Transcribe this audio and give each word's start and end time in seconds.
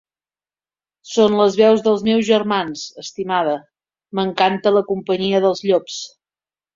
Són 1.09 1.35
les 1.39 1.57
veus 1.59 1.83
dels 1.89 2.01
meus 2.07 2.25
germans, 2.31 2.85
estimada; 3.05 3.53
m'encanta 4.21 4.73
la 4.79 4.83
companyia 4.93 5.43
dels 5.49 5.63
llops. 5.71 6.01